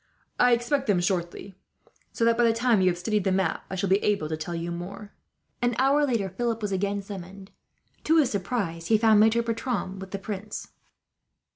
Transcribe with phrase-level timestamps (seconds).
[0.39, 1.59] I expect them shortly,
[2.11, 4.35] so that by the time you have studied the map, I shall be able to
[4.35, 5.13] tell you more."
[5.61, 7.51] An hour later, Philip was again summoned.
[8.05, 10.69] To his surprise, he found Maitre Bertram with the prince.